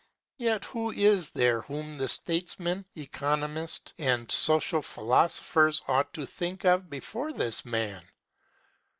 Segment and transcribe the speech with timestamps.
[0.39, 6.89] Yet who is there whom the statesman, economist, and social philosopher ought to think of
[6.89, 8.03] before this man?